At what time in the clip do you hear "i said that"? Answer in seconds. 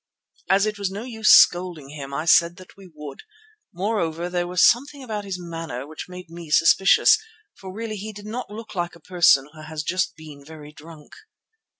2.11-2.75